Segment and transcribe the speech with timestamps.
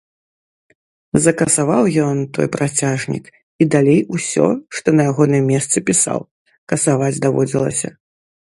[1.25, 3.25] Закасаваў ён той працяжнік
[3.65, 4.47] і далей усё,
[4.79, 6.19] што на ягоным месцы пісаў,
[6.75, 7.89] касаваць даводзілася.